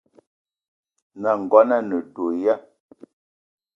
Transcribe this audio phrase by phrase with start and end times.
[1.19, 2.55] N’nagono a ne do ya?